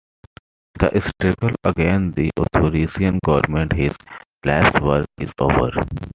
The 0.79 0.99
struggle 0.99 1.55
against 1.63 2.15
the 2.15 2.31
authoritarian 2.35 3.19
government, 3.23 3.73
his 3.73 3.95
life's 4.43 4.81
work, 4.81 5.05
is 5.19 5.31
over. 5.37 5.69